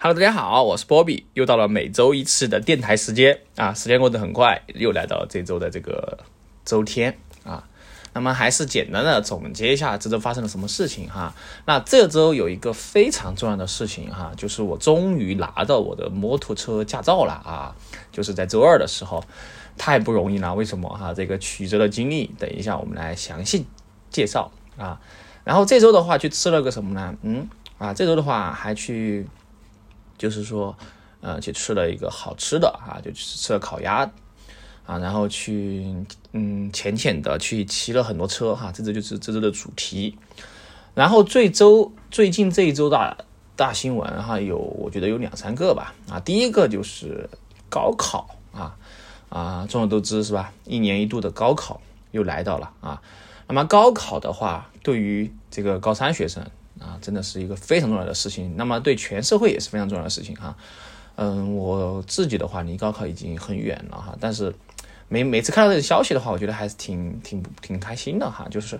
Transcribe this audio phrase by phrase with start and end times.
[0.00, 6.20] Hello，大家好，我是波比，又到了每周一次的电台时间啊，时间过得很快，又来到这周的这个
[6.64, 7.64] 周天啊。
[8.12, 11.34] 那么还是简单的总结一下这周发生了什么事情哈。
[11.66, 17.74] 那这周有一个非常重要的事情哈，就是我终于拿到我的摩托车驾照了啊，
[18.12, 19.24] 就是在周二的时候，
[19.76, 20.54] 太不容易了。
[20.54, 21.12] 为什么哈？
[21.12, 23.66] 这个曲折的经历，等一下我们来详细
[24.10, 25.00] 介绍啊。
[25.42, 27.16] 然后这周的话去吃了个什么呢？
[27.22, 29.26] 嗯啊，这周的话还去。
[30.18, 30.76] 就是说，
[31.20, 34.10] 呃，去吃了一个好吃的啊，就去吃了烤鸭
[34.84, 35.86] 啊，然后去
[36.32, 40.18] 嗯浅浅的去骑了很多车哈，这周就是这周的主题。
[40.94, 43.16] 然后这周最近这一周大
[43.54, 47.30] 大新闻哈，有我觉得有两三个吧啊，第一个就是
[47.70, 48.76] 高考啊
[49.28, 50.52] 啊，众所周知是吧？
[50.64, 51.80] 一年一度的高考
[52.10, 53.00] 又来到了啊。
[53.46, 56.44] 那么高考的话，对于这个高三学生。
[57.00, 58.54] 真的是一个非常重要的事情。
[58.56, 60.56] 那么对全社会也是非常重要的事情哈。
[61.16, 64.54] 嗯，我自己的话离高考已经很远了哈，但是
[65.08, 68.46] 每每次看到这个消息的话，我觉得还是挺挺挺开心的哈。
[68.50, 68.78] 就是，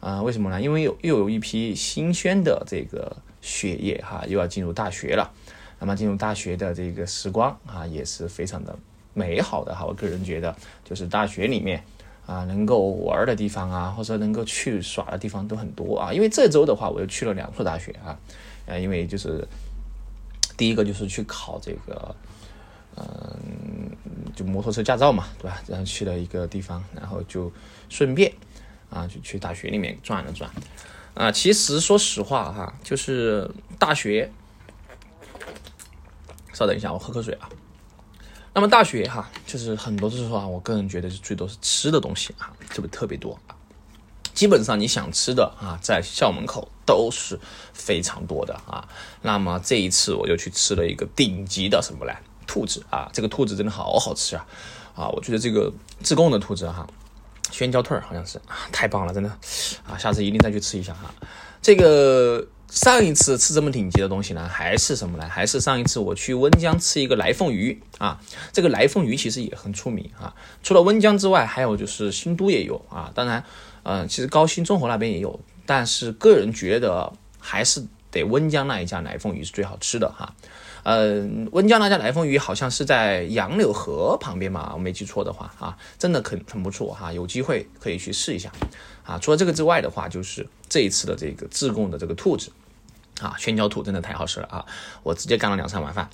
[0.00, 0.60] 啊，为什么呢？
[0.60, 5.30] 因为有又有一批新鲜的这个血液哈，又要进入大学了。
[5.78, 8.76] 那么进入大学的这个时光啊，也是非常的
[9.14, 9.84] 美好的哈。
[9.84, 11.84] 我个人觉得，就是大学里面。
[12.26, 16.12] 啊，能够玩的地方啊，或者能够去耍的地方都很多啊。
[16.12, 18.18] 因为这周的话，我又去了两所大学啊，
[18.66, 19.46] 呃，因为就是
[20.56, 22.14] 第一个就是去考这个，
[22.96, 23.90] 嗯，
[24.34, 25.62] 就摩托车驾照嘛，对吧？
[25.68, 27.52] 然后去了一个地方，然后就
[27.88, 28.32] 顺便
[28.90, 30.50] 啊，就去大学里面转了转。
[31.14, 34.30] 啊，其实说实话哈，就是大学，
[36.52, 37.48] 稍等一下，我喝口水啊。
[38.56, 43.52] 那么大学哈，就是很多时候啊，我个人觉得是最多是吃的东西啊，特别特别多啊。
[44.32, 47.38] 基本上你想吃的啊，在校门口都是
[47.74, 48.88] 非常多的啊。
[49.20, 54.46] 那么这一次我就去吃了一个顶级的什么来兔子啊，这个兔子真的好好吃啊
[54.94, 55.08] 啊！
[55.08, 55.70] 我觉得这个
[56.02, 56.86] 自贡的兔子哈，
[57.50, 59.28] 宣椒兔儿好像是啊，太棒了，真的
[59.86, 61.14] 啊，下次一定再去吃一下哈。
[61.60, 62.42] 这个。
[62.68, 65.28] 上一次吃这么顶级的东西呢，还是什么呢？
[65.28, 68.20] 还是上一次我去温江吃一个来凤鱼啊。
[68.52, 70.34] 这个来凤鱼其实也很出名啊。
[70.62, 73.10] 除了温江之外，还有就是新都也有啊。
[73.14, 73.44] 当然，
[73.84, 80.34] 嗯，其实高新综合那边也有，但是个人觉得还是得温江那一家来凤鱼是最好吃的哈。
[80.82, 87.12] 嗯，温江那家来凤鱼好像是在杨柳河旁边嘛，我没记错的话啊，真的很很不错哈。
[87.12, 88.52] 有机会可以去试一下
[89.04, 89.18] 啊。
[89.18, 92.50] 除了这个之外的话，就是这一次的这个自贡的这个兔子。
[93.20, 94.66] 啊，宣椒兔真的太好吃了啊！
[95.02, 96.10] 我直接干了两三碗饭。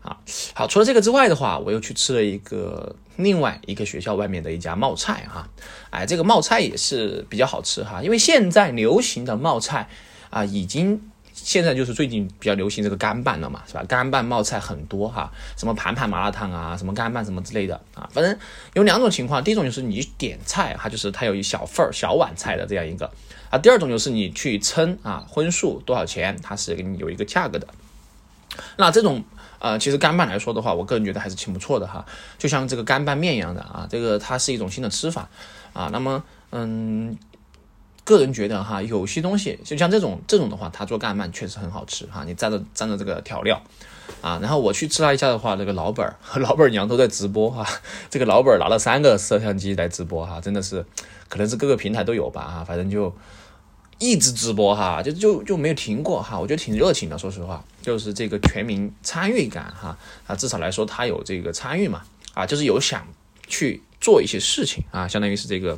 [0.00, 0.16] 啊，
[0.54, 5.50] 好，除了这个之外的话，我又去吃了一个另外一个学校外面的一家冒菜哈。
[5.90, 9.90] 哎，这个冒菜也是比较好吃哈，因为现在流行的冒菜
[10.30, 11.02] 啊，已经
[11.38, 13.84] 现在就是最近比较流行这个干拌了嘛，是吧？
[13.84, 18.36] 干拌冒菜很多哈，什么盘盘麻辣烫啊，什么干拌什么之类的啊，反正
[18.74, 23.10] 有两种情况，第一种就是你点菜哈，就是它有一小份儿小碗菜的这样一个。
[23.50, 27.68] 啊，第二种就是你去称啊荤素多少钱，它是给你有一个价格的。
[28.76, 29.22] 那这种
[29.58, 32.04] 呃，其实干拌来说的话，我个人觉得还是挺不错的哈，
[32.38, 35.28] 就像这个干拌面一样的啊，这个它是一种新的吃法
[35.72, 35.90] 啊。
[35.92, 37.16] 那么嗯，
[38.06, 43.60] 个人觉得哈，有些东西就像这种这种的话，它做干拌确实很好吃哈，你蘸着蘸着这个调料
[44.22, 44.38] 啊。
[44.40, 47.66] 然后我去吃了一下的话，这个老板和 老板娘都在直播哈，
[48.08, 50.86] 这个老板拿了三个摄像机来直播哈，真的是。
[51.28, 53.12] 可能是各个平台都有吧，哈，反正就
[53.98, 62.02] 一直直播哈，就就就没有停过哈，我觉得挺热情的，说实话，就是这个全民参与感哈，啊，至少来说他有这个参与嘛，
[62.32, 63.04] 啊，就是有想
[63.48, 65.76] 去做一些事情啊，相当于是这个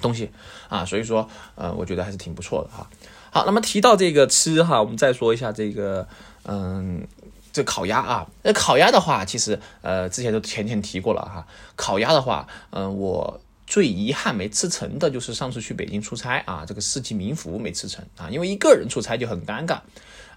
[0.00, 0.30] 东西
[0.68, 2.88] 啊，所以说呃，我觉得还是挺不错的哈。
[3.30, 6.06] 好，那么提到这个吃哈，我们再说一下这个
[6.44, 7.06] 嗯，
[7.52, 13.40] 这烤鸭啊，那烤鸭的话，其实呃之前都浅浅提过了哈，烤鸭的话，嗯，我。
[13.70, 19.78] 最遗憾没吃成的就是上次去北京出差啊，这个四季民福没吃成啊，因为一个人出差就很尴尬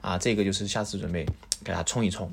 [0.01, 0.17] 啊。
[0.17, 1.25] 这个就是下次准备
[1.63, 2.29] 给他冲一冲。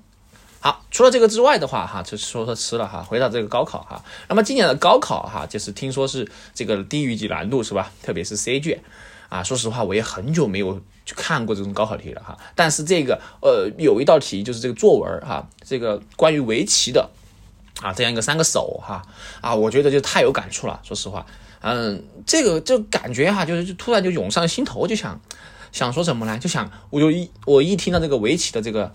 [0.60, 3.02] 好，除了这个之外的话哈，就说说吃了哈。
[3.02, 7.92] 回到这个高考哈，那么今年的高考哈，就是听说是这个地狱级难度是吧？
[8.02, 8.80] 特别是 C 卷
[9.28, 9.42] 啊。
[9.42, 12.36] 说实话，我也很久没有去看过这种高考题了哈。
[12.54, 17.10] 但是这个呃，有一道题就是这个作文哈，这个关于围棋的。
[17.80, 19.06] 啊，这样一个三个手哈
[19.40, 20.80] 啊，我觉得就太有感触了。
[20.82, 21.24] 说实话，
[21.60, 25.20] 嗯，这个就感觉哈，就是就突然就涌上心头，就想
[25.70, 26.36] 想说什么呢？
[26.40, 28.92] 就想我就一我一听到这个围棋的这个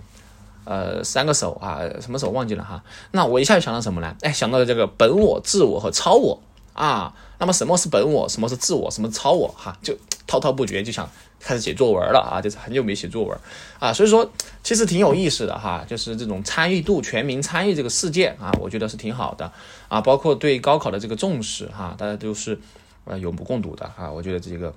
[0.65, 4.15] 呃三个手啊，什么手忘记了哈，那我一下就想到什么呢？
[4.21, 6.41] 哎，想到了这个本我、自我和超我
[6.73, 7.13] 啊。
[7.39, 8.29] 那么什么是本我？
[8.29, 8.89] 什么是自我？
[8.89, 9.47] 什么超我？
[9.49, 9.93] 哈，就
[10.25, 13.37] 滔滔不绝，就想开始写作文了啊，就是很久没写作文
[13.79, 14.31] 啊，所以说
[14.63, 19.51] 其实挺有意思的哈，就是这种参与度，全民参与这个事件啊，我觉得是挺好的
[19.89, 22.57] 啊，包括对高考的这个重视哈，大家都是
[23.03, 24.73] 呃有目共睹的啊，我觉得这个。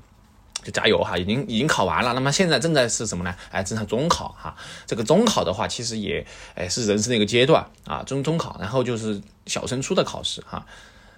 [0.66, 3.32] 就加油哈，已经已经考完了，那么现在正在是什么呢？
[3.52, 4.56] 哎，正在中考哈。
[4.84, 6.26] 这个中考的话，其实也
[6.56, 10.66] 哎是人生的一个阶段啊，中中考，然后就是小升初的考试哈。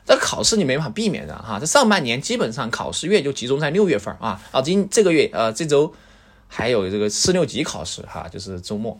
[0.04, 1.58] 这考试你没办法避免的哈。
[1.58, 5.94] 这上半年基本上考试月就集中在六月份啊，啊，今这个月呃这周
[6.46, 8.94] 还有这个四六级考试哈，就是周末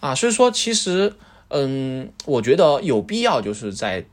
[0.00, 0.12] 啊。
[0.12, 1.14] 所以说其实
[1.50, 4.04] 嗯，我觉得有必要就是在。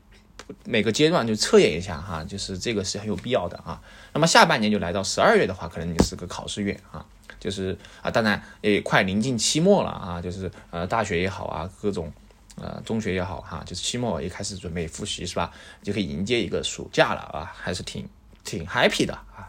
[0.64, 3.80] 每个阶段就测验一下哈，就是这个是很有必要的啊。
[4.12, 7.04] 那么下半年就来到十二月的话，可能你是个考试月啊，
[7.40, 12.12] 就是啊，当然也快临近期末了啊，就是呃大学也好啊，各种
[12.56, 15.52] 呃中学也好哈，就是期末也开始准备复习是吧？
[15.82, 18.08] 就可以迎接一个暑假了啊，还是挺
[18.44, 19.48] 挺 happy 的啊。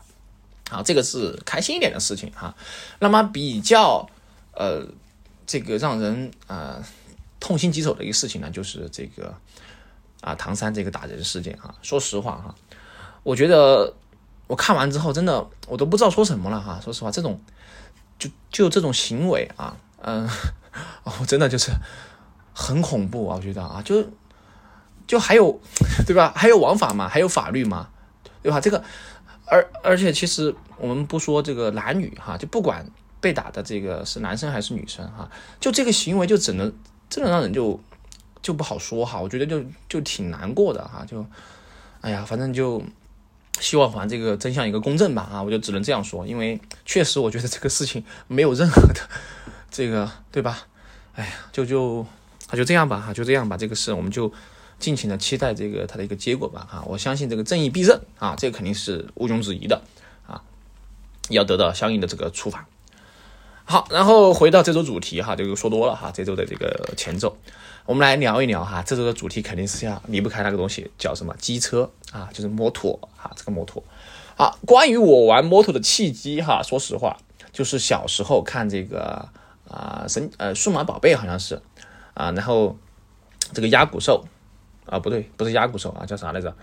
[0.70, 2.56] 好，这个是开心一点的事情哈。
[3.00, 4.10] 那么比较
[4.54, 4.88] 呃
[5.46, 6.82] 这个让人啊
[7.40, 9.36] 痛心疾首的一个事情呢，就是这个。
[10.22, 12.56] 啊，唐山这个打人事件哈，说实话哈，
[13.24, 13.94] 我觉得
[14.54, 16.80] 我看完之后，真的我都不知道说什么了哈。
[16.80, 17.42] 说实话，这种
[18.20, 20.30] 就就这种行为啊，嗯，
[21.04, 21.72] 哦，真的就是
[22.54, 24.06] 很恐怖啊，我觉得啊，就
[25.08, 25.60] 就还有
[26.06, 26.32] 对吧？
[26.36, 27.90] 还有王法嘛，还有法律嘛，
[28.44, 28.62] 对吧？
[28.62, 28.84] 这个
[29.48, 32.88] 而而且其实我们不说这个男女哈，就不管
[33.20, 35.28] 被打的这个是男生还是女生哈，
[35.60, 36.72] 就这个行为就只能
[37.10, 37.80] 真的让人就。
[38.44, 41.26] 就不好说哈，我觉得就就挺难过的哈，就，
[42.02, 42.84] 哎呀，反正就
[43.60, 49.02] 希望还这个真相一个公正吧啊，我就只能这样说，因为 确实我觉得这个事情没有任何的
[49.72, 50.68] 这个对吧？
[51.16, 52.06] 哎呀，就就
[52.50, 54.32] 那就这样吧哈，就这样吧，这个事我们就
[54.80, 59.82] 尽情的期待这个它的一个结果吧哈，我相信这个正义必胜啊，这个肯定是毋庸置疑的
[60.28, 60.42] 啊，
[61.30, 62.68] 要得到相应的这个处罚。
[63.66, 67.38] 好，然后回到这周主题哈，就说多了哈，这周的这个前奏。
[67.86, 73.84] 我们来聊一聊哈，这周的主题肯定是要离不开那个东西，叫什么机车啊，就是摩托哈，这个摩托。
[74.38, 77.18] 好，关于我玩摩托的契机哈，说实话，
[77.52, 79.28] 就是小时候看这个
[79.68, 81.62] 啊神呃数码宝贝好像是
[82.14, 82.78] 啊，然后
[83.52, 84.24] 这个鸭骨兽
[84.86, 86.56] 啊不对，不是鸭骨兽啊，叫啥来着？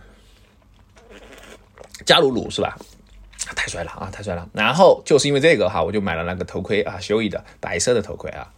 [2.06, 2.78] 加鲁鲁是吧？
[3.54, 4.48] 太帅了啊，太帅了！
[4.54, 8.50] 然后就是因为这个哈，我就买了那个头盔啊，修伊的白色的头盔啊，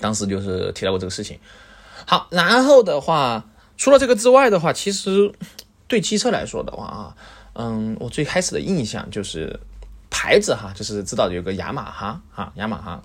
[0.00, 1.38] 当时就是提到过这个事情。
[2.06, 3.44] 好，然后的话，
[3.76, 5.32] 除了这个之外的话，其实
[5.88, 7.16] 对汽车来说的话啊，
[7.54, 9.58] 嗯，我最开始的印象就是
[10.10, 13.02] 牌子哈，就是知道有个雅马哈哈，雅马哈，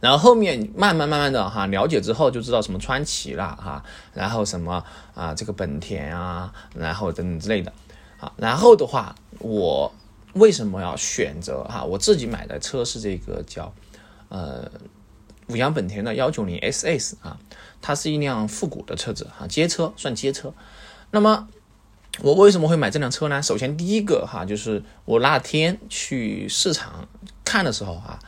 [0.00, 4.84] 然后后面慢慢慢慢的哈了解之后，就知道什么川崎了哈，然后什么
[5.14, 7.72] 啊这个本田啊，然后等等之类的，
[8.20, 9.92] 啊，然后的话，我
[10.34, 11.82] 为什么要选择哈？
[11.84, 13.72] 我自己买的车是这个叫
[14.28, 14.70] 呃。
[15.48, 17.36] 五羊本田的幺九零 SS 啊，
[17.86, 20.54] 它是一辆复古的车子哈，街车算街车。
[21.10, 21.46] 那么
[22.22, 23.42] 我为什么会买这辆车呢？
[23.42, 27.06] 首先第一个哈，就是我那天去市场
[27.44, 28.18] 看的时候啊，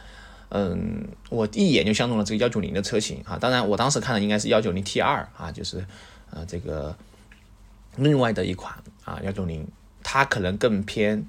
[0.51, 3.39] 嗯，我一眼就相中了这个幺九零的车型啊。
[3.39, 5.87] 当然，我当时看的应该是幺九零 T 二啊，就是
[6.31, 6.95] 呃这个
[7.97, 8.75] 另外的一款
[9.07, 9.67] 啊幺九零，
[10.03, 11.27] 它可能更偏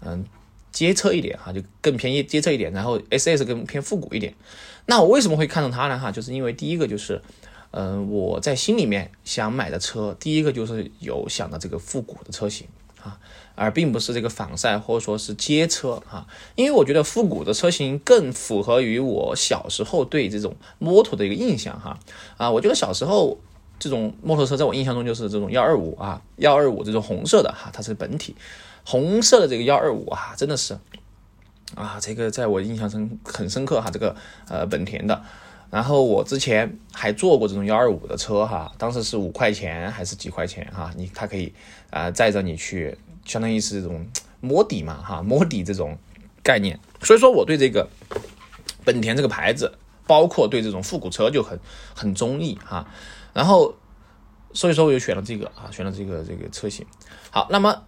[0.00, 0.24] 嗯。
[0.72, 4.34] 街车一点哈，就更便宜街车一点，然后 S S 更偏复古一点。
[4.84, 5.98] 那我为什么会看中它呢？
[5.98, 7.22] 哈，就是因为第一个就是，
[7.78, 12.66] 嗯，我在心里面想买的车，第一个就是有想到这个复古的车型
[13.02, 13.18] 啊，
[13.54, 16.26] 而并不是这个仿赛或者说是街车哈。
[16.54, 21.98] 因为我觉得复古的车型更符合于我小时候对这种摩托的一个印象哈。
[22.38, 23.38] 啊，我觉得小时候
[23.78, 28.34] 这种摩托车在我印象中就是这种幺二五啊，幺二五这种红色的哈，它是本体。
[28.86, 30.78] 红色的这个幺二五啊，真的是
[31.74, 33.90] 啊，这个在我印象中很深刻哈。
[33.90, 34.16] 这个
[34.48, 35.22] 呃本田的，
[35.76, 40.90] 然后我之前还坐过这种幺二五的车哈，当时是五块钱还是几块钱哈？
[40.96, 41.52] 你它可以
[41.90, 44.06] 啊载着你去，相当于是这种
[44.40, 45.98] 摸底嘛哈，摸底这种
[46.42, 46.80] 概念。
[47.02, 47.86] 所以说我对这个
[48.86, 49.70] 本田这个牌子，
[50.06, 51.60] 包括对这种复古车就很
[51.94, 52.88] 很中意哈。
[53.34, 53.74] 然后
[54.54, 56.86] 所以说我就选了这个啊，选了这个这个车型。
[57.30, 57.82] 好，那么。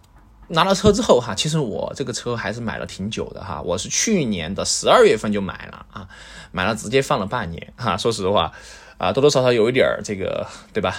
[0.49, 6.09] 拿到车之后哈，其实我这个车还是买了挺久的哈，我是去年的十二月份就买了啊，
[6.51, 7.95] 买了直接放了半年哈。
[7.95, 8.51] 说实话，
[8.97, 10.95] 啊多多少少有一点这个对吧，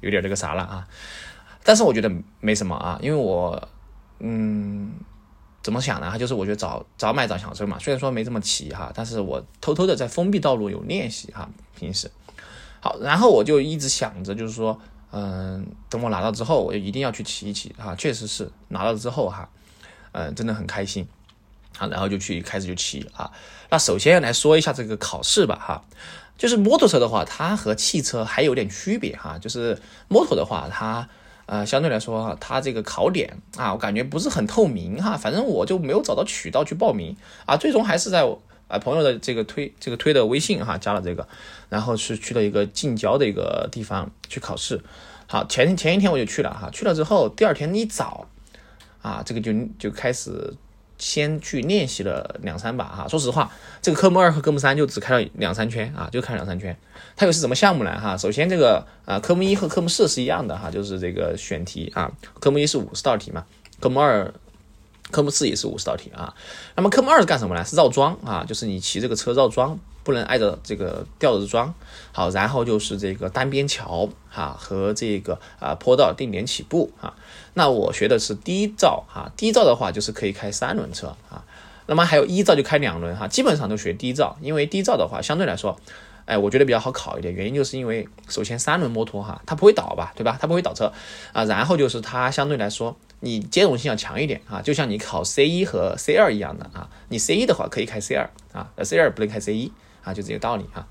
[0.00, 0.86] 有点这个啥了啊。
[1.64, 3.68] 但是我觉得没什么啊，因为我
[4.18, 4.92] 嗯
[5.62, 6.18] 怎么想呢？
[6.18, 7.78] 就是我觉得早早买早享受嘛。
[7.78, 12.10] 虽然说没这么齐哈，但是我偷偷的在封闭道路有练习哈，平时
[12.80, 14.78] 好，然后我就一直想着就是说。
[15.12, 17.94] 嗯，等我拿到之后，我就一定要去骑一骑哈。
[17.96, 19.48] 确实是拿到之后哈，
[20.12, 21.06] 嗯，真的很开心。
[21.78, 23.30] 啊，然后就去开始就骑啊。
[23.70, 25.82] 那首先要来说一下这个考试吧哈，
[26.36, 31.08] 就是摩托车的话，它和汽车还有点区别哈，就是摩托的话，它
[31.46, 38.24] 呃相对来说它这个考点啊，我感觉不是很透明哈，反正我就没有找到渠道去报名啊，最终还是在
[38.70, 41.26] 啊朋友的这个推这个推的微信哈加了这个，
[41.68, 44.80] 然后是去了一个近郊的一个地方去考试。
[45.26, 48.26] 好，前前一天我就去了哈，去了之后第二天一早
[49.02, 50.54] 啊，这个就就开始。
[51.02, 53.50] 先去练习了两三把哈，说实话，
[53.80, 56.76] 这个科目二和科目三就只开了两三圈啊，就开两三圈。
[57.16, 57.98] 它又是什么项目呢？
[57.98, 63.46] 哈，首先这个啊，科目一和科目四是一样的哈，就是这个选题啊，科目一是五十道题嘛，
[63.80, 64.30] 科目二、
[65.10, 66.34] 科目四也是五十道题啊。
[66.76, 67.64] 那么科目二是干什么呢？
[67.64, 69.78] 是绕桩啊，就是你骑这个车绕桩。
[70.02, 71.72] 不能挨着这个吊着桩，
[72.10, 77.12] 好，然后就是这个单边桥哈和这个啊坡道定点起步啊。
[77.52, 81.44] 那我学的是低照哈，低照的话就是可以开三轮车啊。
[81.84, 85.78] 那么还有一照就开两轮哈，基本上都学低照，因为低照的话相对来说，
[86.24, 87.32] 哎，我觉得比较好考一点。
[87.34, 90.38] 原因就是因为首先三轮摩托哈，它不会倒吧，对吧？
[90.40, 90.90] 它不会倒车
[91.34, 91.44] 啊。
[91.44, 92.96] 然后就是它相对来说。
[93.20, 96.88] 你兼容性要强一点啊，就像你考 C 一和 C 二一样的啊。
[97.10, 99.70] 你 C 一的话可以开 C 二啊，C 二不能开 C 一
[100.02, 100.88] 啊，就这个道理啊。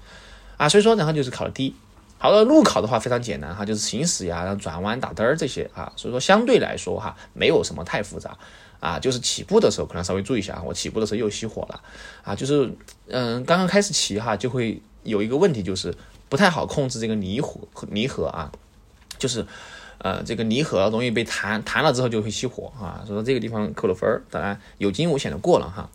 [0.58, 1.74] 啊，所以说然后就是考了 D。
[2.20, 5.92] 好了，路考的话非常简单哈，就是行驶呀、然后转弯、打灯儿这些啊。
[5.96, 8.38] 所以说相对来说哈，没有什么太复杂
[8.80, 9.00] 啊。
[9.00, 11.82] 就是起步的时候可能稍微注意一下，我起步的时候又熄火了
[12.24, 12.36] 啊。
[12.36, 12.72] 就是
[13.08, 15.96] 嗯，刚刚开始骑哈，就会有一个问题，就是
[16.28, 17.60] 不太好控制这个离合
[17.90, 18.52] 离合啊，
[19.18, 19.48] 就是。
[20.00, 25.90] 呃，这个离合容易被弹，弹了之后就会熄火啊，所以说这个地方扣了分儿，当然有惊无险的过了哈。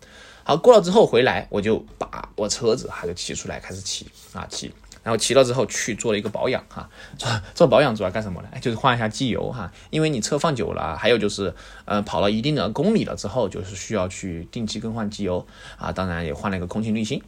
[0.45, 4.71] 好，过了之后回来，我就把我车子还就骑出来开始骑啊骑，
[5.03, 6.87] 然后骑了之后去做了一个保养哈。
[7.55, 8.49] 做保养主要干什么呢？
[8.61, 11.55] 就是换一下机油哈，因为你车放久了，还有就是
[11.87, 15.47] 呃跑了一定的公里了之后，就是需要去定期更换机油
[15.79, 17.23] 啊，当然也换了一个空气滤芯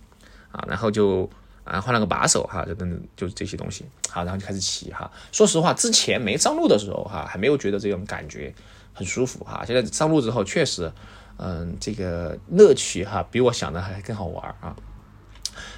[0.53, 1.31] 啊，然后就。
[1.67, 3.85] 啊，换了个把手哈，就等等，就这些东西。
[4.09, 5.11] 好，然后就开始骑哈。
[5.33, 8.55] 说实话，之前没上路的时候哈，还没有觉得这种感觉
[8.95, 9.65] 很舒服哈。
[9.67, 10.91] 现在上路之后，确实，
[11.39, 14.77] 嗯，这个乐趣哈，比我想的还更好玩啊。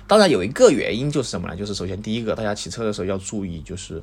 [0.07, 1.57] 当然有一个原因就是什么呢？
[1.57, 4.03] 就是首先第一个，大家骑车的时候要注意，就是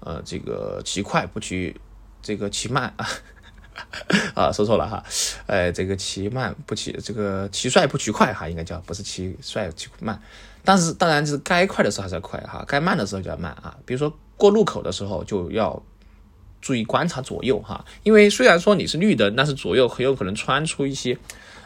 [0.00, 1.74] 呃，这个骑快不骑，
[2.20, 3.06] 这个骑慢啊。
[4.36, 5.02] 啊，说错了哈。
[5.46, 10.20] 呃，这个骑慢不骑，这个骑帅不骑快哈，应该叫不是骑帅骑慢。
[10.64, 13.76] 但是当然就是该快的时候还是要快哈，该慢的时候就要慢啊。
[13.84, 15.82] 比如说过路口的时候就要
[16.60, 21.18] 注意观察左右哈，因为虽然说你是绿灯，但是左右很有可能穿出一些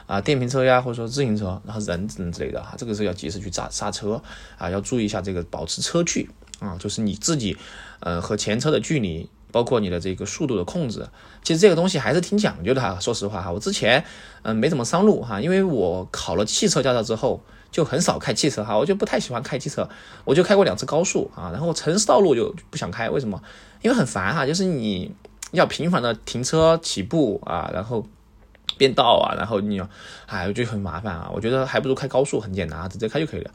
[0.06, 4.22] 啊电瓶车呀，或者说自行车，然后人等之类的哈，这个时候要及时去刹刹车
[4.56, 7.54] 啊，要注意一下这个保持车距啊，就是你自己
[8.00, 11.06] 呃和前车的距离，包括你的这个速度的控制，
[11.42, 12.98] 其实这个东西还是挺讲究的哈。
[12.98, 14.02] 说实话哈，我之前
[14.40, 17.42] 嗯没怎么上路哈，因为我考了汽车驾照之后。
[17.76, 19.87] 就很少开汽车哈，我就不太喜欢开汽车，
[20.25, 23.38] 我就开过两次高速啊，然后城市道路就不想开，为什么？
[23.83, 25.14] 因为很烦哈，就是你
[25.50, 28.06] 要频繁的停车起步啊，然后
[28.78, 29.78] 变道啊，然后你，
[30.25, 33.50] 哎，我觉得很麻烦啊，我觉得还不如开高速很简单啊，直接开就可以了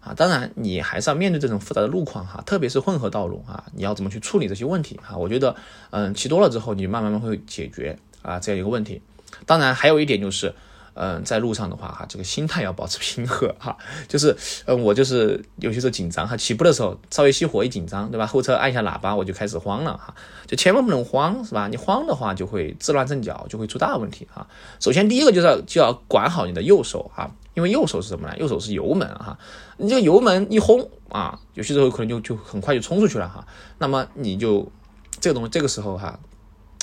[0.00, 0.12] 啊。
[0.16, 5.16] 当然你还是要面对这种复杂的路况哈，特别是混合道路啊，你要怎么去处理这些问题哈？
[5.16, 5.54] 我觉得，
[5.90, 9.00] 嗯，骑多了之后，你慢慢慢会解决啊这样一个问题。
[9.46, 10.52] 当然还有一点就是。
[11.02, 13.74] 嗯，在路上的话哈，这个心态要保持平和哈。
[14.06, 18.26] 就是，嗯，我就是有些时候紧张哈，起步的时候稍微熄火一紧张，对吧？
[18.26, 20.14] 后车按一下喇叭我就开始慌了哈，
[20.46, 21.68] 就千万不能慌，是吧？
[21.68, 24.46] 你慌的话就会自乱阵脚，就会出大问题哈。
[24.78, 28.36] 首先第一个就是要就要管好你的右手哈，因为右手是什么呢？
[28.36, 29.38] 右手是油门哈，
[29.78, 33.46] 你这个油门一轰啊，有些时候可能就就很快就冲出去了哈。
[33.78, 34.70] 那么你就
[35.18, 36.20] 这个东西这个时候哈，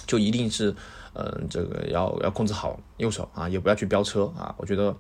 [0.08, 0.76] 就一定是。
[1.20, 4.54] 嗯，这个要要控制好右手啊，也不要去飙车啊。
[4.60, 4.96] 我觉得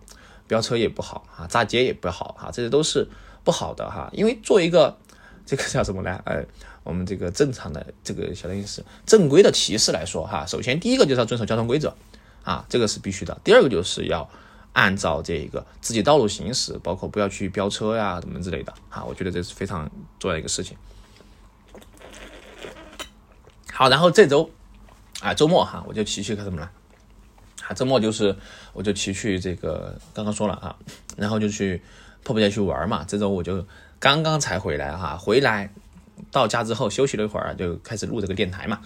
[0.47, 3.07] 飙车也不好啊，炸街也不好啊，这些都是
[3.43, 4.09] 不好的哈。
[4.13, 4.97] 因为做一个
[5.45, 6.19] 这个叫什么呢？
[6.25, 6.43] 呃，
[6.83, 11.95] 我们这个正常的这个相当于是正规的骑士来说哈，首先第一个就是要遵守交通规则
[12.43, 13.39] 啊，这个是必须的。
[13.43, 14.27] 第二个就是要
[14.73, 19.05] 按照这个自己道路行驶，包括不要去飙车呀，什么之类的啊。
[19.05, 20.75] 我觉得这是非常重要的一个事情。
[23.71, 24.49] 好，然后这周。
[25.21, 26.71] 啊，周末哈，我就骑去干什么了？
[27.67, 28.35] 啊，周末就是
[28.73, 30.75] 我就骑去这个，刚刚说了啊，
[31.17, 31.81] 然后就去
[32.23, 33.03] 迫不及待去玩嘛。
[33.07, 33.65] 这周我就
[33.99, 35.71] 刚刚才回来哈，回来
[36.31, 38.79] 到家之后休息了一会儿，就开始录这个电台嘛。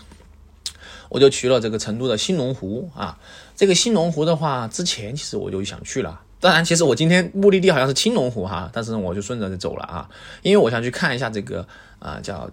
[1.09, 3.19] 我就去了这个成都的新龙湖啊，
[3.55, 6.21] 这个新龙湖的话，之前其实我就想去了。
[6.39, 10.09] 当然，其实我今天目的地好像是青龙湖哈，但是我就顺着就走了啊，
[10.41, 11.67] 因为我想去看一下这个
[11.99, 12.49] 啊，叫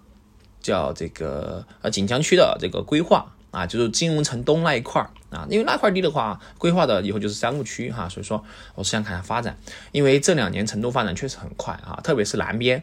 [0.60, 3.32] 叫这个呃锦江区的这个规划。
[3.50, 9.56] 啊，就是金融城东那一块儿啊，因为那块地的话，规划的以后就是商务区哈，所以说我是想看下发展，
[9.92, 12.82] 因为这两年成都发展确实很快啊，特别是南边，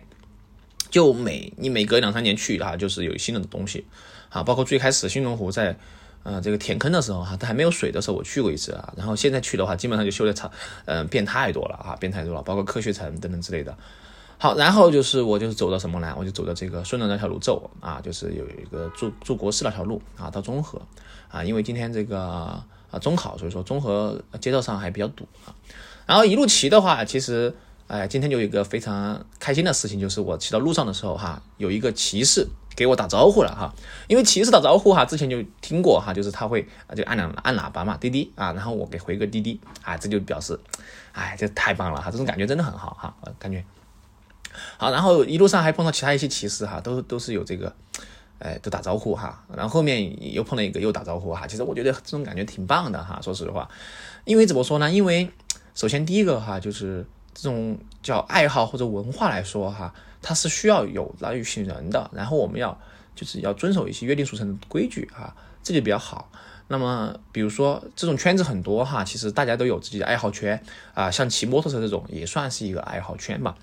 [0.90, 3.86] 就每你每隔两三年去啊，就是有新的东西
[4.30, 5.76] 啊，包括最开始新龙湖在
[6.24, 10.50] 呃这个填坑的时候哈，它还没有水的时候我去过一次啊，然后现在去的话，基本上就修的差，
[10.86, 13.78] 嗯，变太多了啊，变太多了，包括科学城等等之类的。
[14.38, 16.14] 好，然后就是我就是走到什么呢？
[16.18, 20.82] 我就走到这个顺着那条路走啊，就是有一个住住国师那条路啊，到中和
[21.30, 25.56] 啊，因为今天这个啊中考，所以说中和街道上还比较堵啊。
[26.06, 27.56] 然后一路骑的话，其实
[27.88, 33.74] 哎，今天就有一个非常开心的事情，就是我骑到路上的时候哈，有一个骑士给我打招呼了哈。
[34.08, 40.60] 因为骑士打招呼哈，之前就听过哈，就是他会就按两按喇叭嘛，滴滴啊，然后我给回个滴滴啊，这就表示，
[41.14, 43.64] 哎，这太棒了哈，这种感觉真的很好哈，感觉。
[44.78, 47.74] 好，然后一路上还碰到其他一些骑士哈，都都是有这个，
[48.40, 49.44] 哎，都打招呼哈。
[49.56, 51.48] 然后后面又碰了一个又打招呼哈。
[51.48, 53.70] 其实我觉得这种感觉挺棒的哈，说实话。
[54.26, 54.92] 因为怎么说呢？
[54.92, 55.30] 因为
[55.74, 62.10] 首先第一个哈，就是这种叫爱好或者文化来说哈，它是需要有那一群人的。
[62.14, 62.78] 然后我们要
[63.16, 66.30] 就是要遵守一些约定俗成的规矩哈，这就比较好。
[66.68, 70.60] 那么比如说这种圈子很多哈，其实大家都有自己的爱好圈
[70.96, 73.56] 啊，像骑摩托车这种也算是一个爱好圈吧。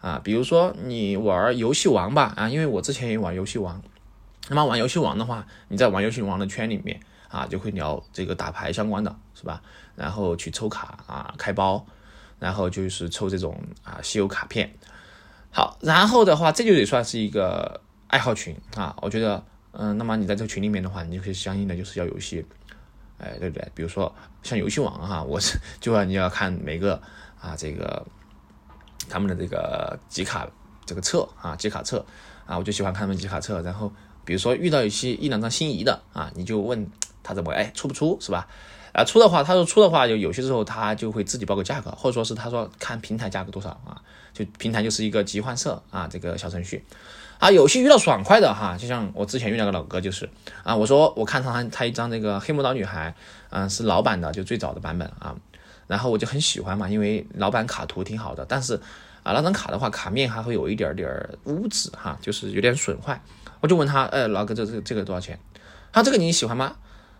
[0.00, 3.82] 啊，比如说你玩游戏王吧，啊，因为我之前也玩游戏王，
[4.48, 9.60] 那么玩游戏王的话，你在玩游戏王的圈里面啊，就会聊这个打牌相关的，是吧？
[9.96, 11.84] 然后去抽卡啊，开包，
[12.38, 14.72] 然后就是抽这种啊稀有卡片。
[15.50, 18.96] 好，然后的话，这就得算是一个爱好群啊。
[19.02, 22.44] 我觉得，嗯，那么你在这个群里面的话，你就可以相应的就是要有一些，
[23.18, 23.68] 哎，对不对？
[23.74, 24.14] 比如说
[24.44, 27.02] 像游戏王哈，我是就要你要看每个
[27.40, 28.06] 啊这个。
[29.08, 30.46] 他们的这个集卡
[30.86, 32.04] 这个册啊，集卡册
[32.46, 33.60] 啊，我就喜欢看他们集卡册。
[33.62, 33.92] 然后
[34.24, 36.90] 比如说遇到一些一两张心仪的啊，你就问
[37.22, 38.46] 他怎么哎出不出是吧？
[38.92, 44.00] 啊出的话，他说出的话，有有些时候他就会自己报个价格，或者说是他说看平台价格多少啊，
[44.32, 46.84] 就平台就是一个集换色啊这个小程序
[47.38, 47.50] 啊。
[47.50, 50.28] 有些遇到爽快的哈，就像我之前遇到个老哥就是
[50.64, 53.14] 啊，我说我看上他他一张那个黑魔导女孩，
[53.50, 55.36] 嗯是老版的，就最早的版本啊。
[55.88, 58.76] 然后我就很喜欢嘛，因为老板卡图挺好的，但是
[59.24, 61.08] 啊，那张卡的话，卡面还会有一点点
[61.44, 63.20] 污渍哈，就是有点损坏。
[63.60, 65.36] 我就问他，呃，老哥，这这这个多少钱？
[65.90, 66.76] 他这个你喜欢吗？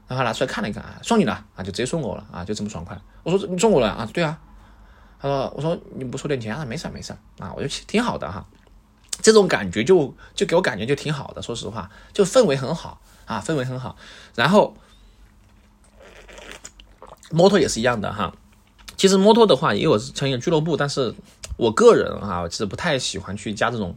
[0.07, 2.97] 然后拿出来看了一看，啊，送你了啊，就直接送我了啊，就这么爽快。
[3.25, 4.09] 我说你送我了啊？
[4.13, 4.39] 对啊。
[5.21, 6.65] 他说，我说你不收点钱啊？
[6.65, 8.47] 没事没事啊，我就挺好的哈。
[9.21, 13.97] 这种感觉就就给我感觉就挺好的，说实话，就氛围很好啊，氛围很好。
[14.37, 14.77] 然后
[17.31, 18.33] 摩托也是一样的哈。
[18.99, 21.15] 其实摩托的话也有成一个俱乐部，但是
[21.57, 23.97] 我个人哈，其实不太喜欢去加这种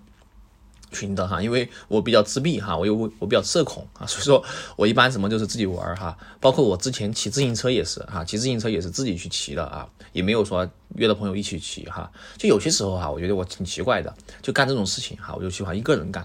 [0.91, 4.43] 群的哈，因为我比较自闭哈，我又我比较社恐啊， 所以说
[4.75, 16.23] 我一般什么就是自己玩哈，包括我之前骑自行车也是哈，骑自行车也是自己去骑的啊，也没有说约的朋友一起骑哈，就有些时候哈，我觉得我挺奇怪的，就干这种事情哈，我就喜欢一个人干。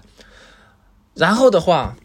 [1.14, 1.96] 然后的话，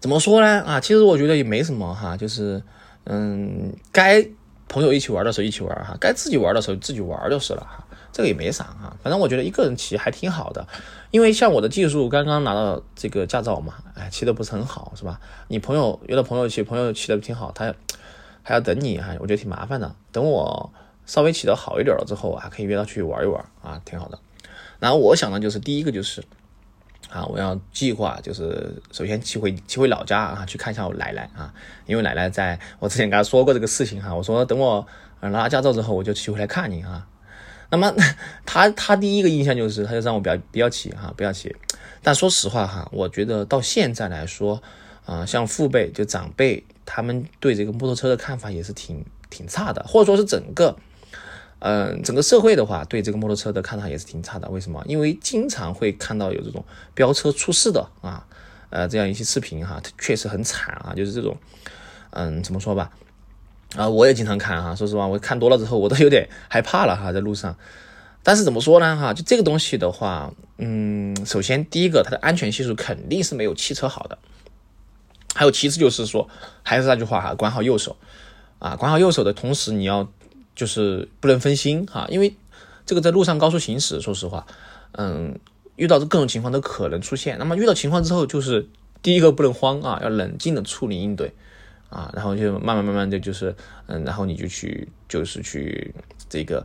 [0.00, 0.80] 怎么说呢啊？
[0.80, 2.60] 其实我觉得也没什么哈，就是
[3.04, 4.28] 嗯该。
[4.70, 8.96] 朋友一起玩的时候一起玩哈，该自己玩的时候自己玩就是了哈，这个也没啥哈。
[9.02, 10.64] 反正我觉得一个人骑还挺好的，
[11.10, 15.20] 因为像我的技术刚刚拿到这个驾照嘛，哎，骑的不是很好是吧？
[15.48, 17.74] 你朋友约了朋友骑，朋友骑的挺好，他
[18.44, 19.92] 还要等你哈，我觉得挺麻烦的。
[20.12, 20.72] 等我
[21.04, 24.16] 稍微骑的好一点了之后，还可以约他去玩一玩啊，挺好的。
[24.78, 26.22] 然后我想的就是第一个就是。
[27.10, 31.52] 啊，我要计划就是首先骑回骑回老家啊，去看一下我奶奶啊，
[31.86, 34.86] 因为奶奶在我之前跟她说过这个事情哈，我说等我
[35.20, 37.06] 拿驾照之后我就骑回来看你啊。
[37.68, 37.92] 那么
[38.46, 41.54] 他他第一个印象就是他就让我不要不要骑哈，不要骑。
[42.02, 44.62] 但说实话哈，我觉得到现在来说
[45.04, 50.76] 啊，像父辈就长辈他们对这个摩托车的看法也是挺挺差的，或者说是整个。
[51.60, 54.48] 嗯，整个社会的话，对这个摩托车的看法也是挺差的。
[54.48, 54.82] 为什么？
[54.86, 58.26] 因为经常会看到有这种飙车出事的啊，
[58.70, 60.94] 呃，这样一些视频哈，确实很惨啊。
[60.96, 61.36] 就是这种，
[62.12, 62.90] 嗯，怎么说吧？
[63.76, 64.74] 啊，我也经常看哈。
[64.74, 67.54] 说实话，我看多了之后，我都有点害怕了哈，在路上。
[68.22, 68.96] 但是怎么说呢？
[68.96, 74.16] 哈，就这个东西的话，嗯，首先第一个，它的安全系数肯定是没有汽车好的。
[75.34, 76.26] 还有其次就是说，
[76.62, 77.98] 还是那句话哈，管好右手
[78.58, 80.10] 啊，管好右手的同时，你要。
[80.54, 82.34] 就是不能分心哈，因为
[82.84, 84.46] 这个在路上高速行驶，说实话，
[84.92, 85.38] 嗯，
[85.76, 87.38] 遇到各种情况都可能出现。
[87.38, 88.68] 那么遇到情况之后，就是
[89.02, 91.32] 第一个不能慌啊，要冷静的处理应对
[91.88, 93.54] 啊，然后就慢慢慢慢的就是，
[93.86, 95.94] 嗯，然后你就去就是去
[96.28, 96.64] 这个，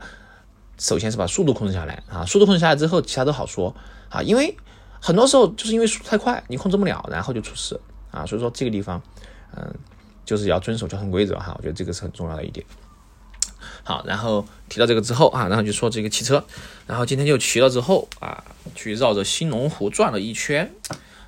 [0.77, 3.75] 首先是把速度控制下来啊，速度控制下来之后，其他都好说
[4.09, 4.55] 啊，因为
[4.99, 7.79] 很多时候就是因为速度太快，你控制不了，然后就出事
[8.11, 9.01] 啊，所以说这个地方
[9.55, 9.73] 嗯，
[10.25, 12.65] 就是要遵守交通规则哈，我觉得这个是很重要的一点。
[13.85, 16.43] 好，然后提到这个之后啊，然后就说这个汽车，
[16.87, 18.43] 然后今天就骑了之后啊，
[18.73, 20.73] 去绕着兴龙湖转了一圈。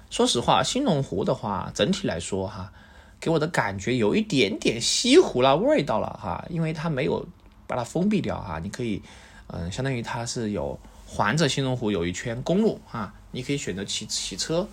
[0.10, 2.72] 说实话，兴龙湖的话，整体来说哈，
[3.20, 7.28] 给我的感觉有一点点西湖啦味道了哈，因为它没有
[7.68, 9.04] 把它封闭掉哈，你可以，
[9.48, 14.68] 嗯，相当于它是有环着兴龙湖有一圈公路哈，你可以选择骑骑车，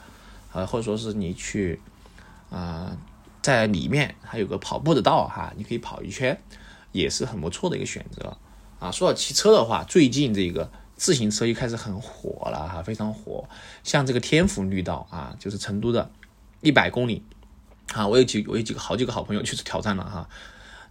[0.52, 1.78] 呃，或者说是你去，
[2.48, 2.96] 啊，
[3.42, 6.40] 在里面还有个跑步的道哈，你可以跑一圈，
[6.94, 8.38] 也是很不错的一个选择
[8.78, 8.90] 啊。
[8.90, 10.70] 说到骑车的话，最近这个。
[10.96, 13.48] 自行车又开始很火了哈，非常火。
[13.82, 16.08] 像这个天府绿道啊，就是成都的，
[16.60, 17.24] 一百公里
[17.92, 20.28] 啊，我有几我有几个好几个好朋友去挑战了哈。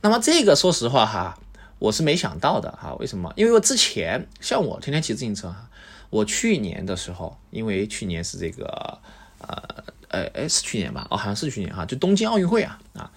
[0.02, 1.40] 那么这个说实话哈，
[1.80, 2.94] 我是没想到的哈。
[2.96, 3.32] 为什么？
[3.38, 5.70] 因为我之前像我天天骑自行车哈，
[6.10, 9.00] 我去年的时候，因为去年是这个
[9.40, 9.64] 呃
[10.10, 11.08] 呃哎是去年吧？
[11.10, 13.10] 哦好像是去年哈，就东京奥运会啊啊。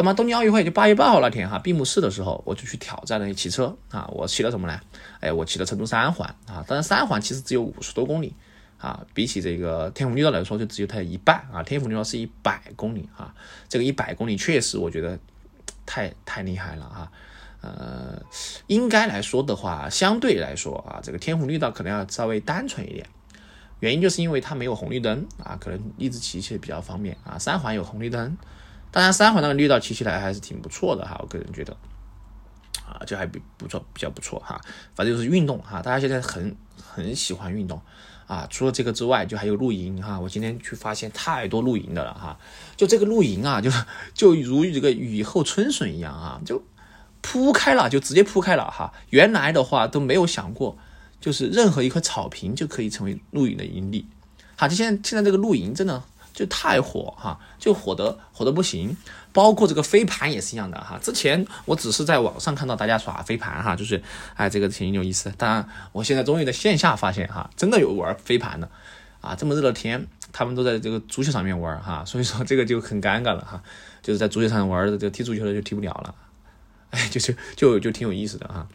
[0.00, 4.08] 那么东京奥运会就八月八号那天哈，闭幕式的时候，我就去挑战了骑车啊。
[4.10, 4.80] 我骑了什么呢？
[5.20, 6.64] 哎，我骑了成都三环啊。
[6.66, 8.34] 当然三环其实只有五十多公里
[8.78, 11.62] 啊，比起这个天府绿道来说，就只有它一半啊。
[11.62, 13.34] 天府绿道是一百公里啊，
[13.68, 15.18] 这个一百公里确实我觉得
[15.84, 17.12] 太太厉害了啊。
[17.60, 18.22] 呃，
[18.68, 23.06] 应该来说的话，相对来说啊，这个天府绿道可能要稍微单纯一点，
[23.80, 27.38] 原因就是因为它没有红绿灯啊，可能一直骑起来比较方便啊。
[27.38, 28.34] 三环有红绿灯。
[28.92, 31.76] 当然，三环那个绿道骑起来还是挺不错的哈，我个人觉得，
[32.84, 34.60] 啊，就还比不错，比较不错哈。
[34.96, 37.80] 反正就是运动哈，大家现在很很喜欢运动
[38.26, 38.48] 啊。
[38.50, 40.18] 除了这个之外，就还有露营哈。
[40.18, 42.36] 我今天去发现太多露营的了哈。
[42.76, 43.70] 就这个露营啊，就
[44.12, 46.60] 就如这个雨后春笋一样啊，就
[47.20, 48.92] 铺开了，就直接铺开了哈。
[49.10, 50.76] 原来的话都没有想过，
[51.20, 54.08] 就是任何一块草坪就可以成为露营的营地。
[54.56, 56.02] 好，就现在现在这个露营真的。
[56.32, 58.96] 就太火哈，就火得火得不行，
[59.32, 60.98] 包括这个飞盘也是一样的哈。
[61.02, 64.02] 之前我只是在网上看到大家耍飞盘哈，就是
[64.34, 65.32] 哎这个挺有意思。
[65.36, 68.70] 当然，我现在终于在线下发现哈，真的有玩飞盘的
[69.20, 69.34] 啊。
[69.34, 73.62] 这么热的天，他们都在这个足球上面玩哈，所以说 这个就很尴尬了哈。
[74.02, 76.14] 就是在足球上玩的，这踢足球的就踢不了了，
[76.90, 78.66] 哎，就是就就挺有意思的哈。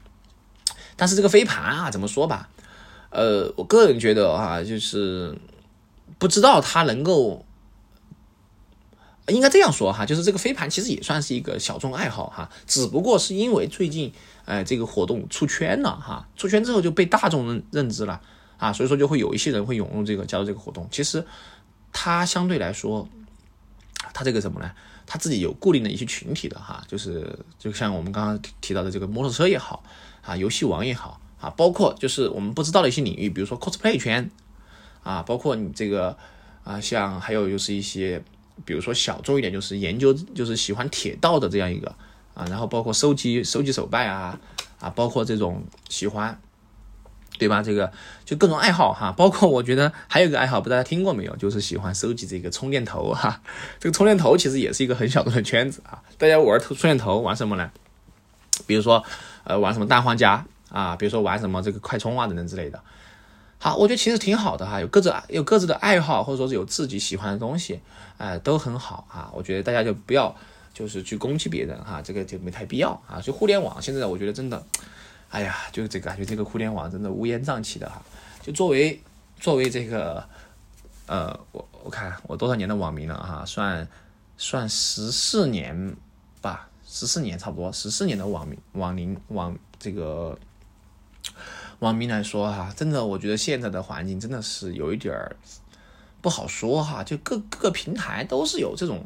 [0.96, 2.48] 但是这个飞盘啊，怎么说吧，
[3.10, 5.36] 呃，我个人觉得哈，就是
[6.26, 7.46] 不知道它能够。
[9.28, 14.12] 应该这样说哈，就是这个飞盘其实也算是一个小众爱好哈，只不过是因为最近，
[14.46, 18.22] 哎，这个活动出圈了哈，出圈之后就被大众认认知了
[18.58, 20.88] 啊，所以说就会有一些人会涌入这个加入这个活动。
[20.92, 21.26] 其实
[21.92, 23.08] 它相对来说，
[24.14, 24.72] 它这个什么呢？
[25.08, 29.84] 它自己有固定的一些群体的哈，就是就像我们刚刚提到的这个摩托车也好
[30.22, 34.30] 啊，游戏王也好啊，包括就是我们不知道的一些领域，比如说 cosplay 圈
[35.06, 36.18] 啊，包括你这个
[36.66, 38.22] 啊，像还有就是一些。
[38.64, 41.94] 比如说小众一点，就是研究，就是喜欢铁道的这样一个
[42.34, 44.40] 啊，然后包括收集收集手办啊
[44.80, 46.40] 啊，包括这种喜欢，
[47.38, 47.62] 对吧？
[47.62, 47.92] 这个
[48.24, 51.36] 就各种爱好哈，包括我觉得还有一个爱好，不知道大家听过没有？
[51.36, 53.42] 就是喜欢收集这个充电头哈。
[53.78, 56.02] 这个充电头其实也是一个很小众的圈子啊。
[56.18, 57.70] 大家玩充电头玩什么呢？
[58.66, 59.04] 比如说
[59.44, 62.82] 呃玩什么蛋黄夹啊，比如说玩什么这个快充啊等等之类的。
[63.66, 67.80] 好，我觉得其实挺好的哈，有各自有各自的爱好，或者说是有自己喜欢的东西，
[68.20, 69.32] 哎，都很好啊。
[69.34, 70.36] 我觉得大家就不要
[70.72, 73.20] 就是去攻击别人哈，这个就没太必要啊。
[73.20, 74.64] 就互联网现在，我觉得真的，
[75.32, 78.00] 哎呀，就这个感觉，这个互联网真的乌烟瘴气的哈。
[78.44, 79.02] 就作为
[79.40, 80.24] 作为这个
[81.08, 83.88] 呃，我我看我多少年的网民了哈，算
[84.38, 85.96] 算十四年
[86.40, 90.38] 吧，十四年差不多，十四年的网民网龄网这个。
[91.80, 95.36] 网民来说哈，真的，我觉得现在的环境真的是有一点儿
[96.22, 97.04] 不好说哈。
[97.04, 99.06] 就各各个平台都是有这种，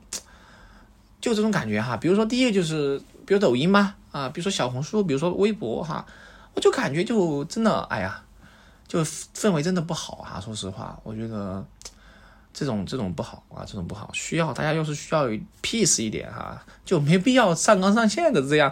[1.19, 1.97] 就这种感觉哈。
[1.97, 6.05] 比如说第一个就是，比如抖音嘛，啊，比如说小红书，比如说微博哈，
[6.53, 8.23] 我就感觉就真的，哎呀，
[8.87, 10.39] 就氛围真的不好哈。
[10.39, 11.65] 说实话，我觉得
[12.53, 15.27] 这种这种不好啊，这种不好，需要大家要是需要
[15.63, 18.71] peace 一点哈，就没必要上纲上线的这样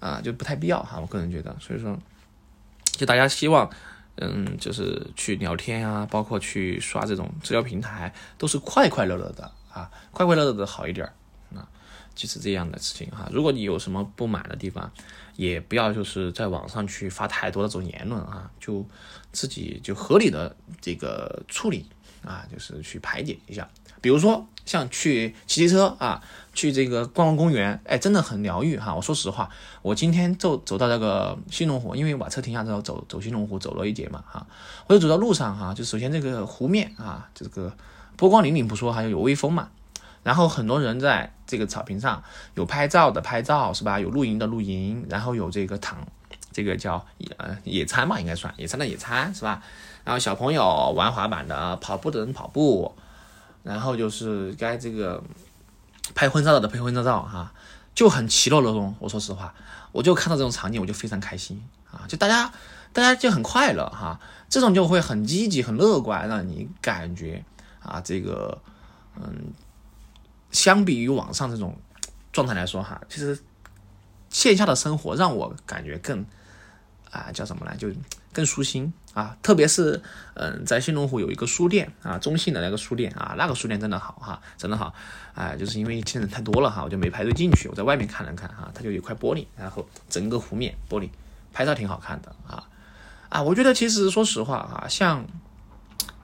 [0.00, 0.98] 啊，就不太必要哈。
[1.00, 1.98] 我个人觉得，所以说。
[2.98, 3.70] 就大家希望，
[4.16, 11.06] 嗯，就是去聊天啊，包括去刷这种社交平台，都是快快乐乐的啊，快快乐乐的好一点
[11.54, 11.62] 啊，
[12.14, 13.28] 就是这样的事情哈。
[13.32, 14.92] 如果你有什么不满的地方，
[15.36, 18.84] 也不要就是在网上去发太多的这种言论啊，就
[19.30, 21.86] 自己就合理的这个处理
[22.24, 23.70] 啊，就是去排解一下，
[24.02, 24.46] 比如说。
[24.68, 26.22] 像去骑骑车啊，
[26.58, 28.92] 去这个逛逛公园，哎，真的很疗愈哈。
[28.92, 29.48] 我说实话，
[29.80, 34.44] 我今天走走到那个新龙湖，因为把车停下之后走走新龙湖走了一节嘛哈，
[34.88, 37.72] 我就走到路上哈，就首先这个湖面啊，这个
[38.16, 39.68] 波光粼粼不说，还有有微风嘛，
[40.24, 42.20] 然后很多人在这个草坪上
[42.56, 44.00] 有拍照的拍照是吧？
[44.00, 46.04] 有露营的露营，然后有这个躺，
[46.50, 49.62] 这个叫呃野餐嘛，应该算野餐的野餐是吧？
[50.02, 52.92] 然后小朋友玩滑板的，跑步的人跑步，
[53.62, 55.22] 然后就是该这个
[56.14, 57.52] 拍婚纱照的拍婚纱照哈，
[57.94, 58.94] 就很其乐融融。
[58.98, 59.54] 我说实话，
[59.92, 62.04] 我就看到这种场景，我就非常开心啊！
[62.08, 62.52] 就大家
[62.92, 67.44] 大家就很快乐哈，这种就会很积极、很乐观，让你感觉
[67.80, 68.60] 啊，这个
[69.16, 69.52] 嗯。
[70.50, 71.76] 相比于网上这种
[72.32, 73.38] 状态来说，哈，其实
[74.30, 76.24] 线下的生活让我感觉更
[77.10, 77.76] 啊叫什么呢？
[77.76, 77.90] 就
[78.32, 79.36] 更舒心啊。
[79.42, 80.00] 特别是
[80.34, 84.94] 嗯，在新龙湖有一个书店啊，中信的那个书店啊，那个书店真的好哈，真的好。
[85.34, 91.08] 啊，就是因为现在人太多了哈，我就没排队进去，我在外面看了看哈，它就有一块玻璃，然后整个湖面玻璃，
[91.52, 92.64] 拍照挺好看的啊
[93.28, 93.42] 啊。
[93.42, 95.24] 我觉得其实说实话啊，像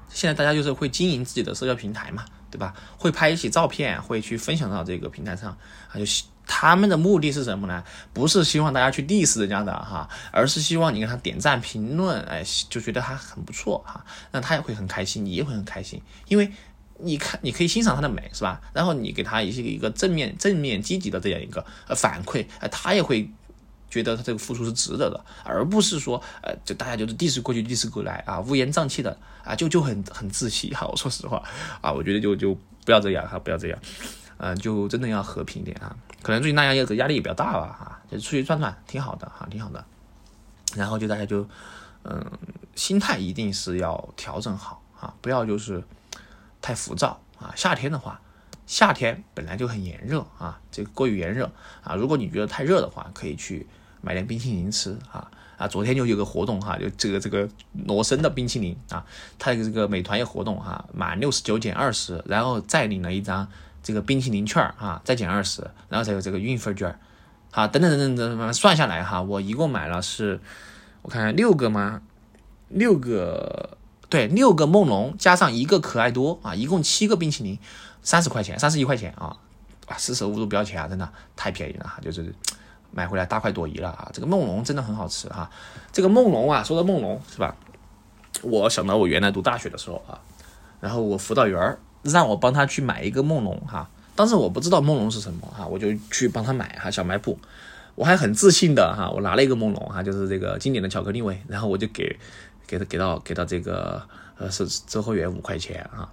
[0.09, 2.25] 现在大家就是会经营自己的社交平台嘛。
[2.55, 2.73] 对吧？
[2.97, 5.51] 会拍一些照片，会去分享到这个平台上
[5.91, 5.99] 啊。
[5.99, 6.05] 就
[6.47, 7.83] 他们的目的是什么呢？
[8.13, 14.05] 不是希望大家去 diss 人家的哈，而是希望你给他点赞、评论，哎，就觉得他很不错哈。
[14.31, 16.49] 那他也会很开心，你也会很开心，因为
[17.01, 18.61] 你看，你可以欣赏他的美，是吧？
[18.73, 23.29] 然后你给他一些一个正面、正面、积极的这样一个呃反馈，呃，他也会。
[23.95, 30.85] 觉得他这个付出是值得的，而不是说，呃，就大家就是 diss 过去 diss 过来啊，乌烟瘴气的啊，就就很很窒息哈。
[30.91, 31.41] 我说实话
[31.81, 33.79] 啊，我觉得就就不要这样哈，不要这样，
[34.39, 35.95] 嗯，就真的要和平一点啊。
[36.23, 39.85] 可能最近大家也压力也比较大吧哈，就出去转转挺好的哈，挺好的。
[40.75, 41.47] 然后就大家就，
[42.03, 42.33] 嗯，
[42.75, 45.85] 心态一定是要调整好啊，不要就是
[46.61, 47.53] 太浮躁啊。
[47.55, 48.21] 夏天的话。
[48.67, 51.53] 夏天本来就很炎热啊，这个过于炎热
[51.83, 51.95] 啊。
[51.97, 53.67] 如果你觉得太热的话，可以去
[54.05, 55.67] 买点冰淇淋吃啊啊。
[55.67, 57.49] 昨天就有个活动哈，就这个这个
[57.87, 59.05] 罗森的冰淇淋啊，
[59.39, 63.49] 它这个美团有活动哈，满六十九减二十，然后再领了一张
[63.83, 66.99] 这个冰淇淋券啊，再减二十，然后才有这个运费券
[67.51, 70.41] 啊，等等等等等，算下来哈，我一共买了是，
[71.03, 72.03] 我看六个吗？
[72.69, 73.77] 六个
[74.09, 77.59] 对，六个梦龙加上一个可爱多啊，一共七个冰淇淋。
[78.07, 79.35] 三十块钱，三十一块钱啊，
[79.87, 82.35] 啊，四舍五入不要钱啊，真的太便宜了哈，就是
[82.95, 84.09] 买回来大快朵颐了啊。
[84.13, 85.51] 这个梦龙真的很好吃哈，
[85.93, 87.57] 这个梦龙啊，说到梦龙是吧？
[88.43, 90.19] 我想到我原来读大学的时候啊，
[90.81, 97.39] 然后我辅导员让我帮他去买一个梦龙哈，当时我不知道梦龙是什么哈，我就去帮他买哈，小卖部，
[97.95, 102.19] 我还很自信的哈，我拿了一个梦龙哈，就是这个经典的巧克力味，然后我就给
[102.67, 104.03] 给他给到给到这个
[104.37, 106.09] 呃是周后员五块钱啊。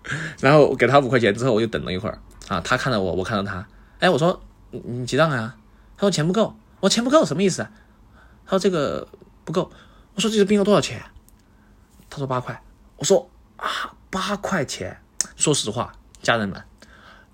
[0.40, 3.64] 然后给他五块钱之后，我就等了一会儿啊，他看到我，我看到他，
[3.98, 4.40] 哎，我说
[4.70, 5.54] 你你结账啊？
[6.00, 7.68] 他说钱不够，我钱不够什么意思？
[8.46, 9.06] 他说这个
[9.44, 9.70] 不够，
[10.14, 11.02] 我说这个冰要多少钱？
[12.08, 12.62] 他说八块，
[12.96, 13.68] 我说啊
[14.08, 14.96] 八块钱，
[15.36, 16.64] 说实话，家人们，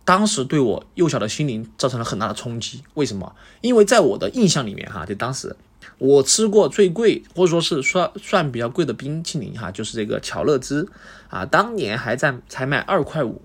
[0.04, 2.82] 当时对我幼小的心灵造成了很大的冲击。
[2.94, 3.36] 为什么？
[3.60, 5.54] 因为在我的印象里面哈，就当时。
[5.98, 10.90] 我吃过最贵或者说是算算比较贵的冰淇淋哈，就是这个巧乐兹
[11.28, 13.40] 啊，当年还在才卖二块五，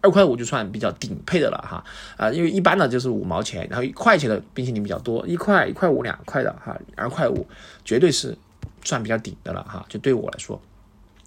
[0.00, 1.84] 二块五就算比较顶配的了哈
[2.16, 7.46] 啊，因为一般的就是五毛钱，然后一块钱的冰淇淋比较多，一块一块五两块的哈，二块五
[7.84, 8.36] 绝对是
[8.84, 10.60] 算比较顶的了哈，就对我来说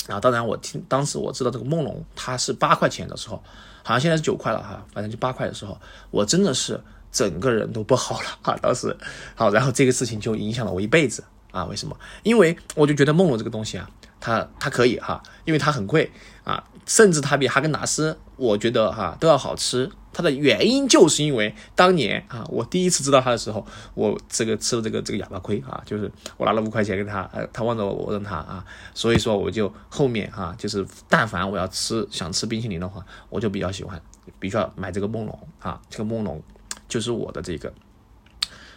[0.07, 3.41] 啊，当然我听当时我知道这个梦龙它是八块钱的时候，
[3.83, 5.79] 好像现在是九块了哈，反正就八块的时候，
[6.11, 6.79] 我真的是。
[7.13, 8.57] 整个人都不好了 哈！
[8.59, 8.97] 当时，
[9.35, 11.63] 好，然后这个事情就影响了我一辈子啊！
[11.65, 11.95] 为什么？
[12.23, 13.87] 因为我就觉得梦龙这个东西啊，
[14.19, 16.11] 它它可以哈，因为它很贵
[16.43, 19.89] 啊，甚至它比哈根达斯，我觉得哈都要好吃。
[20.15, 33.99] 它的原因就是因为当年啊，我第一次知道它的时候，我这个吃了这个这个哑巴亏啊，就是我拿了五块钱给他，呃，他望着我，我问他啊，所以说我就后面哈，就是但凡我要吃想吃冰淇淋的话，我就比较喜欢，
[34.39, 36.41] 必须要买这个梦龙啊，这个梦龙。
[36.89, 37.73] 就是我的这个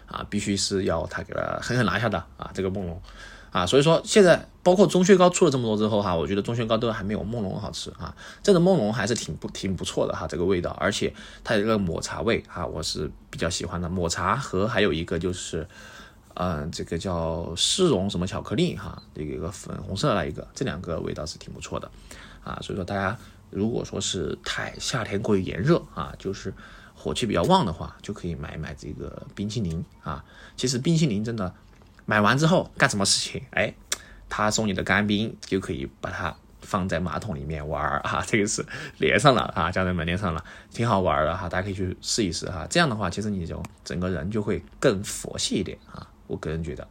[0.07, 3.03] 啊，必须是要他给他狠狠拿下的啊，这个梦龙
[3.57, 11.11] 啊，所以说现在包括钟薛高出了这么多之后哈，我觉得钟薛高都还没有梦龙好吃啊，这个梦龙还是挺不挺不错的哈，这个味道，而且
[11.43, 15.67] 它有一个抹茶味啊，我是比较喜欢的抹茶和还有一个就是
[16.35, 21.91] 嗯，这个叫丝绒什么巧克力哈，这个一个粉红色的那一个，这两个味道是挺不错的
[22.45, 23.17] 啊，所以说大家
[23.49, 26.53] 如果说是太夏天过于炎热啊，就是。
[26.99, 30.25] 火气比较旺的话，就可以买一买这个冰淇淋啊。
[30.57, 31.55] 其实冰淇淋真的
[32.07, 33.43] 买完之后干什么事情？
[33.51, 33.75] 哎，
[34.29, 38.25] 他送你的干冰就可以把它放在马桶里面玩儿啊。
[38.27, 38.65] 这个是
[38.99, 41.49] 连上了啊，家人们连上了，挺好玩的哈。
[41.49, 42.67] 大家可以去试一试哈。
[42.71, 46.09] 这样的话，其实你就整个人就会更佛系一点啊。
[46.29, 46.89] 我个人觉得，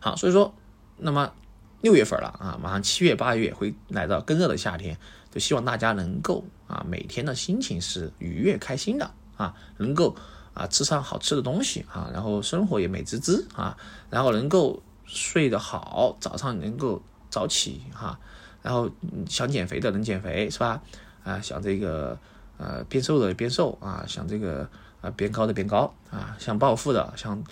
[0.00, 0.54] 好，所以说，
[0.98, 1.32] 那么
[1.80, 4.98] 六月份了啊，马上七月八月会来到更热的夏天，
[5.30, 10.14] 就希望大家能够啊每天的心情是愉悦开心的啊，能够
[10.58, 13.76] 啊吃上好吃的东西啊，然后生活也美滋滋啊，
[14.10, 18.18] 然后能够睡得好，早上能够早起哈，
[18.60, 18.90] 然后
[19.28, 20.82] 想减肥的能减肥是吧？
[21.22, 22.18] 啊，想这个
[22.58, 24.68] 呃变瘦的变瘦啊，想这个
[25.00, 27.42] 啊变高的变高啊，想暴富的想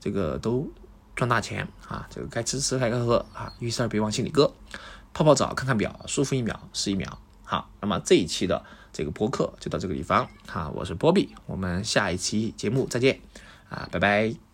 [0.00, 0.68] 这个都。
[1.16, 2.08] 赚大钱啊！
[2.10, 3.52] 这个该吃吃，该喝喝啊！
[3.60, 4.52] 遇事儿别往心里搁，
[5.12, 7.20] 泡泡澡，看看表，舒服一秒是一秒。
[7.44, 10.26] 好，那么这一期的这个播客就到这个地方。
[10.46, 13.20] 好，我是波比，我们下一期节目再见
[13.68, 13.86] 啊！
[13.92, 14.53] 拜拜。